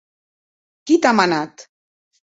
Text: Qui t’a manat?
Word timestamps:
Qui 0.87 0.97
t’a 1.03 1.13
manat? 1.19 1.67